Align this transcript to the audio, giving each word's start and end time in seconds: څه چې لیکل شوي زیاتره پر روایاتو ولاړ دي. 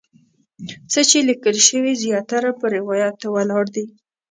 څه 0.91 1.01
چې 1.09 1.17
لیکل 1.29 1.55
شوي 1.67 1.93
زیاتره 2.03 2.51
پر 2.59 2.69
روایاتو 2.79 3.27
ولاړ 3.35 3.65
دي. 3.75 3.85